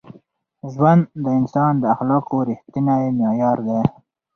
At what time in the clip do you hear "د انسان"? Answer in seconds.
1.23-1.73